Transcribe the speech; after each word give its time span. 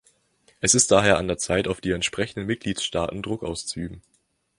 Es 0.61 0.73
ist 0.73 0.89
daher 0.89 1.19
an 1.19 1.27
der 1.27 1.37
Zeit, 1.37 1.67
auf 1.67 1.79
die 1.79 1.91
entsprechenden 1.91 2.47
Mitgliedstaaten 2.47 3.21
Druck 3.21 3.43
auszuüben. 3.43 4.01